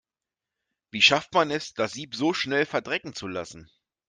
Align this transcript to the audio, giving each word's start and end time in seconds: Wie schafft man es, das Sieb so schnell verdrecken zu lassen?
Wie 0.89 1.03
schafft 1.03 1.31
man 1.35 1.51
es, 1.51 1.75
das 1.75 1.91
Sieb 1.93 2.15
so 2.15 2.33
schnell 2.33 2.65
verdrecken 2.65 3.13
zu 3.13 3.27
lassen? 3.27 3.69